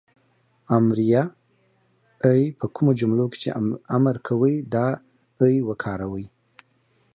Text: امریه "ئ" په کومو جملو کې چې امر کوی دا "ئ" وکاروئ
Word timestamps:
امریه 0.77 1.21
"ئ" 2.33 2.41
په 2.59 2.65
کومو 2.75 2.91
جملو 2.99 3.25
کې 3.31 3.37
چې 3.43 3.49
امر 3.95 4.15
کوی 4.27 4.53
دا 4.73 4.87
"ئ" 5.51 5.55
وکاروئ 5.67 6.25